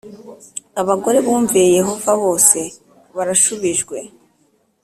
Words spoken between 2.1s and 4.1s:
bose barashubijwe